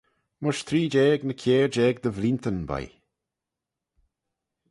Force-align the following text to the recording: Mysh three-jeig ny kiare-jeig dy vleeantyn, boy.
Mysh 0.43 0.61
three-jeig 0.67 1.21
ny 1.25 1.35
kiare-jeig 1.41 1.97
dy 2.03 2.11
vleeantyn, 2.15 2.59
boy. 2.69 2.85